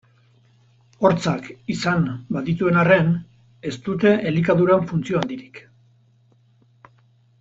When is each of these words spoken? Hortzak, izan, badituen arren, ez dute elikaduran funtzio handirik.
Hortzak, 1.01 1.49
izan, 1.73 2.07
badituen 2.37 2.79
arren, 2.85 3.11
ez 3.73 3.77
dute 3.89 4.15
elikaduran 4.31 4.89
funtzio 4.93 5.21
handirik. 5.21 5.61